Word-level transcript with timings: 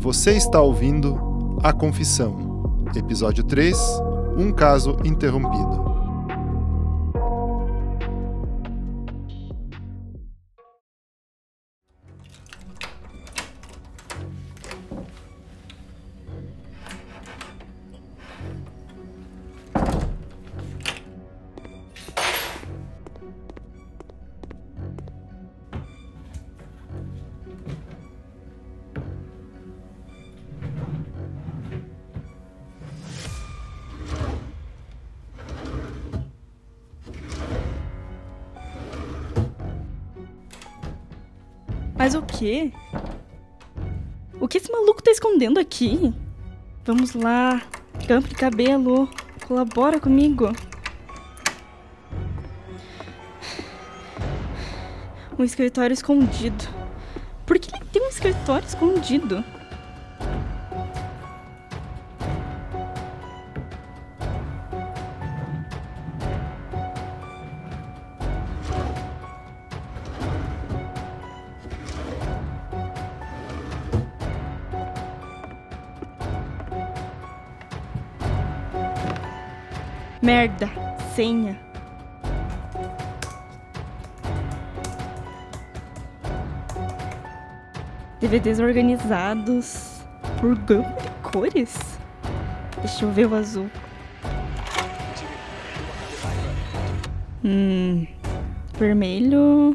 Você 0.00 0.32
está 0.32 0.58
ouvindo 0.62 1.58
A 1.62 1.74
Confissão, 1.74 2.86
episódio 2.96 3.44
3 3.44 3.76
Um 4.34 4.50
Caso 4.50 4.96
Interrompido. 5.04 5.89
Mas 42.00 42.14
o 42.14 42.22
quê? 42.22 42.72
O 44.40 44.48
que 44.48 44.56
esse 44.56 44.72
maluco 44.72 45.02
tá 45.02 45.10
escondendo 45.10 45.60
aqui? 45.60 46.14
Vamos 46.82 47.12
lá, 47.12 47.62
campo 48.08 48.26
de 48.26 48.34
cabelo, 48.34 49.06
colabora 49.46 50.00
comigo. 50.00 50.50
Um 55.38 55.44
escritório 55.44 55.92
escondido. 55.92 56.64
Por 57.44 57.58
que 57.58 57.70
ele 57.76 57.84
tem 57.92 58.02
um 58.02 58.08
escritório 58.08 58.66
escondido? 58.66 59.44
Merda, 80.22 80.68
senha. 81.14 81.58
DVDs 88.20 88.60
organizados 88.60 90.02
por 90.38 90.54
gama 90.56 90.94
de 91.00 91.10
cores. 91.22 91.74
Deixa 92.78 93.06
eu 93.06 93.10
ver 93.10 93.26
o 93.26 93.34
azul. 93.34 93.70
Hum, 97.42 98.06
vermelho. 98.78 99.74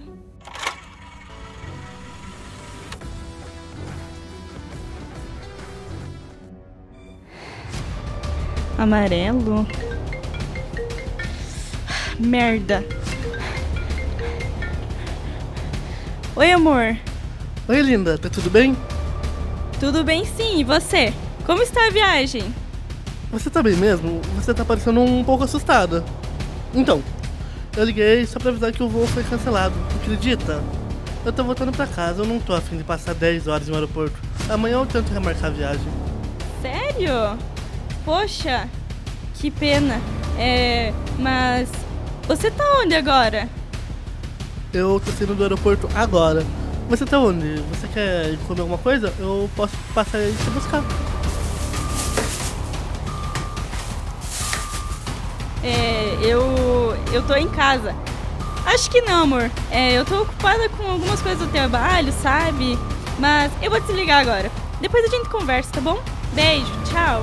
Amarelo. 8.78 9.66
Merda. 12.19 12.83
Oi, 16.35 16.52
amor. 16.52 16.97
Oi, 17.67 17.81
linda, 17.81 18.17
tá 18.17 18.30
tudo 18.30 18.49
bem? 18.49 18.75
Tudo 19.80 20.03
bem 20.03 20.25
sim, 20.25 20.59
e 20.59 20.63
você? 20.63 21.13
Como 21.45 21.61
está 21.61 21.88
a 21.88 21.89
viagem? 21.89 22.43
Você 23.31 23.49
tá 23.49 23.61
bem 23.61 23.75
mesmo? 23.75 24.21
Você 24.36 24.53
tá 24.53 24.63
parecendo 24.63 25.02
um 25.02 25.23
pouco 25.23 25.43
assustada. 25.43 26.04
Então, 26.73 27.04
eu 27.75 27.83
liguei 27.83 28.25
só 28.25 28.39
pra 28.39 28.52
avisar 28.52 28.71
que 28.71 28.81
o 28.81 28.87
voo 28.87 29.08
foi 29.08 29.23
cancelado, 29.23 29.75
acredita? 30.02 30.64
Eu 31.25 31.33
tô 31.33 31.43
voltando 31.43 31.71
pra 31.71 31.87
casa, 31.87 32.21
eu 32.21 32.25
não 32.25 32.39
tô 32.39 32.54
afim 32.54 32.77
de 32.77 32.83
passar 32.83 33.14
10 33.14 33.48
horas 33.48 33.67
no 33.67 33.75
aeroporto. 33.75 34.17
Amanhã 34.48 34.75
eu 34.75 34.86
tento 34.86 35.11
remarcar 35.11 35.49
a 35.49 35.54
viagem. 35.54 35.87
Sério? 36.61 37.37
Poxa, 38.05 38.70
que 39.33 39.52
pena. 39.52 39.99
É, 40.37 40.93
mas 41.17 41.70
você 42.27 42.52
tá 42.52 42.63
onde 42.81 42.95
agora? 42.95 43.49
Eu 44.73 45.02
tô 45.03 45.11
saindo 45.11 45.36
do 45.36 45.43
aeroporto 45.43 45.89
agora. 45.95 46.45
Você 46.89 47.05
tá 47.05 47.19
onde? 47.19 47.55
Você 47.71 47.87
quer 47.87 48.37
comer 48.47 48.61
alguma 48.61 48.77
coisa? 48.77 49.13
Eu 49.19 49.49
posso 49.55 49.75
passar 49.93 50.19
e 50.19 50.33
te 50.33 50.49
buscar. 50.52 50.83
É, 55.63 56.17
eu 56.21 56.95
eu 57.11 57.23
tô 57.25 57.33
em 57.36 57.49
casa. 57.49 57.95
Acho 58.65 58.89
que 58.89 59.02
não, 59.02 59.23
amor. 59.23 59.49
É, 59.71 59.93
eu 59.93 60.05
tô 60.05 60.23
ocupada 60.23 60.67
com 60.69 60.83
algumas 60.83 61.21
coisas 61.21 61.39
do 61.39 61.52
trabalho, 61.52 62.11
sabe? 62.21 62.77
Mas 63.19 63.52
eu 63.61 63.71
vou 63.71 63.80
desligar 63.80 64.21
agora. 64.21 64.52
Depois 64.81 65.05
a 65.05 65.07
gente 65.07 65.30
conversa, 65.30 65.71
tá 65.71 65.81
bom? 65.81 66.02
Beijo, 66.33 66.71
tchau. 66.92 67.21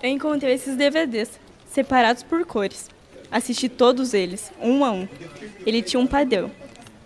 Eu 0.00 0.10
encontrei 0.10 0.54
esses 0.54 0.76
DVDs, 0.76 1.40
separados 1.66 2.22
por 2.22 2.44
cores. 2.46 2.88
Assisti 3.30 3.68
todos 3.68 4.14
eles, 4.14 4.52
um 4.60 4.84
a 4.84 4.92
um. 4.92 5.08
Ele 5.66 5.82
tinha 5.82 6.00
um 6.00 6.06
padrão. 6.06 6.50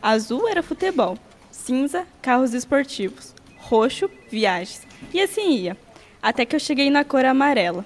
Azul 0.01 0.47
era 0.47 0.63
futebol, 0.63 1.17
cinza, 1.51 2.07
carros 2.21 2.53
esportivos, 2.53 3.35
roxo, 3.57 4.11
viagens. 4.31 4.87
E 5.13 5.21
assim 5.21 5.53
ia, 5.53 5.77
até 6.23 6.45
que 6.45 6.55
eu 6.55 6.61
cheguei 6.61 6.91
na 6.91 7.05
cor 7.05 7.25
amarela. 7.25 7.85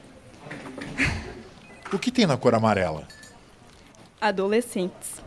O 1.92 2.00
que 2.00 2.10
tem 2.10 2.26
na 2.26 2.36
cor 2.36 2.52
amarela? 2.52 3.06
Adolescentes. 4.20 5.22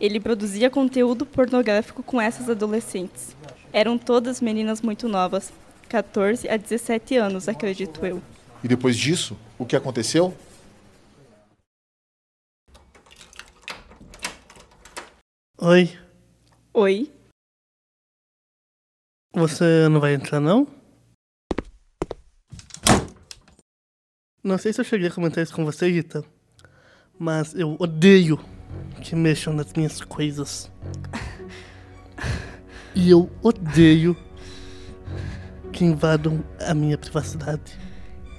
Ele 0.00 0.20
produzia 0.20 0.70
conteúdo 0.70 1.26
pornográfico 1.26 2.00
com 2.00 2.20
essas 2.20 2.48
adolescentes. 2.48 3.36
Eram 3.72 3.98
todas 3.98 4.40
meninas 4.40 4.80
muito 4.80 5.08
novas, 5.08 5.52
14 5.88 6.48
a 6.48 6.56
17 6.56 7.16
anos, 7.16 7.48
acredito 7.48 8.06
eu. 8.06 8.22
E 8.62 8.68
depois 8.68 8.96
disso, 8.96 9.38
o 9.58 9.64
que 9.64 9.74
aconteceu? 9.74 10.36
Oi, 15.58 15.98
Oi? 16.72 17.12
você 19.34 19.88
não 19.88 20.00
vai 20.00 20.14
entrar 20.14 20.40
não? 20.40 20.66
Não 24.42 24.56
sei 24.56 24.72
se 24.72 24.80
eu 24.80 24.84
cheguei 24.84 25.08
a 25.08 25.12
comentar 25.12 25.42
isso 25.44 25.54
com 25.54 25.64
você, 25.64 25.90
Rita, 25.90 26.24
mas 27.18 27.54
eu 27.54 27.76
odeio 27.78 28.38
que 29.02 29.14
mexam 29.14 29.52
nas 29.52 29.72
minhas 29.74 30.00
coisas. 30.00 30.70
E 32.94 33.08
eu 33.10 33.30
odeio 33.42 34.16
que 35.72 35.84
invadam 35.84 36.44
a 36.60 36.74
minha 36.74 36.98
privacidade. 36.98 37.78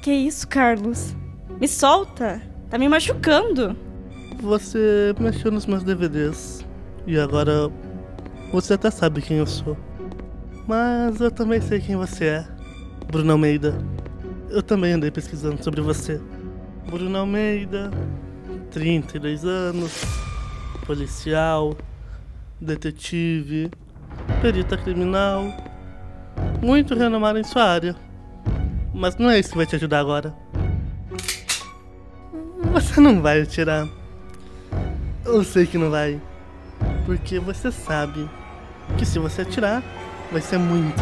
Que 0.01 0.11
isso, 0.11 0.47
Carlos? 0.47 1.15
Me 1.59 1.67
solta! 1.67 2.41
Tá 2.71 2.77
me 2.79 2.89
machucando! 2.89 3.77
Você 4.41 5.13
mexeu 5.19 5.51
nos 5.51 5.67
meus 5.67 5.83
DVDs 5.83 6.65
e 7.05 7.19
agora 7.19 7.69
você 8.51 8.73
até 8.73 8.89
sabe 8.89 9.21
quem 9.21 9.37
eu 9.37 9.45
sou. 9.45 9.77
Mas 10.67 11.21
eu 11.21 11.29
também 11.29 11.61
sei 11.61 11.79
quem 11.79 11.95
você 11.95 12.25
é. 12.25 12.47
Bruno 13.11 13.33
Almeida. 13.33 13.77
Eu 14.49 14.63
também 14.63 14.93
andei 14.93 15.11
pesquisando 15.11 15.63
sobre 15.63 15.81
você. 15.81 16.19
Bruno 16.89 17.19
Almeida, 17.19 17.91
32 18.71 19.45
anos, 19.45 20.03
policial, 20.83 21.77
detetive, 22.59 23.69
perita 24.41 24.75
criminal, 24.77 25.43
muito 26.59 26.95
renomado 26.95 27.37
em 27.37 27.43
sua 27.43 27.65
área. 27.65 27.95
Mas 28.93 29.15
não 29.15 29.29
é 29.29 29.39
isso 29.39 29.51
que 29.51 29.57
vai 29.57 29.65
te 29.65 29.75
ajudar 29.75 29.99
agora. 29.99 30.33
Você 32.73 32.99
não 32.99 33.21
vai 33.21 33.41
atirar. 33.41 33.87
Eu 35.25 35.43
sei 35.43 35.65
que 35.65 35.77
não 35.77 35.89
vai. 35.89 36.19
Porque 37.05 37.39
você 37.39 37.71
sabe 37.71 38.29
que 38.97 39.05
se 39.05 39.19
você 39.19 39.41
atirar, 39.41 39.83
vai 40.31 40.41
ser 40.41 40.57
muito, 40.57 41.01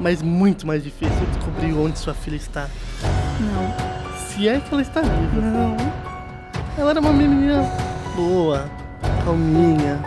mas 0.00 0.22
muito 0.22 0.66
mais 0.66 0.82
difícil 0.82 1.26
descobrir 1.32 1.72
onde 1.74 1.98
sua 1.98 2.14
filha 2.14 2.36
está. 2.36 2.68
Não. 3.40 4.16
Se 4.28 4.48
é 4.48 4.60
que 4.60 4.72
ela 4.72 4.82
está 4.82 5.00
viva. 5.00 5.40
Não. 5.40 5.76
Ela 6.78 6.90
era 6.90 7.00
uma 7.00 7.12
menina 7.12 7.62
boa, 8.14 8.70
calminha, 9.24 10.02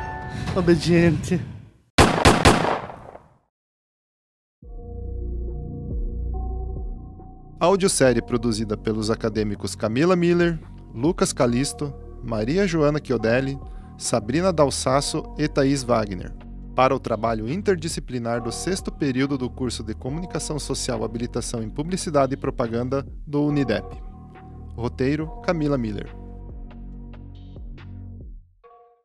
obediente. 0.55 1.41
Audiosérie 7.59 8.21
produzida 8.21 8.77
pelos 8.77 9.11
acadêmicos 9.11 9.75
Camila 9.75 10.15
Miller, 10.15 10.57
Lucas 10.95 11.33
Calisto, 11.33 11.93
Maria 12.23 12.65
Joana 12.65 13.01
Chiodelli, 13.03 13.59
Sabrina 13.97 14.53
Dalsasso 14.53 15.23
e 15.37 15.45
Thaís 15.45 15.83
Wagner. 15.83 16.33
para 16.73 16.95
o 16.95 16.99
trabalho 16.99 17.49
interdisciplinar 17.49 18.41
do 18.41 18.53
sexto 18.53 18.89
período 18.89 19.37
do 19.37 19.49
curso 19.49 19.83
de 19.83 19.93
Comunicação 19.93 20.57
Social 20.57 21.03
Habilitação 21.03 21.61
em 21.61 21.69
Publicidade 21.69 22.35
e 22.35 22.37
Propaganda 22.37 23.05
do 23.27 23.43
Unidep. 23.43 23.85
Roteiro: 24.77 25.27
Camila 25.43 25.77
Miller. 25.77 26.18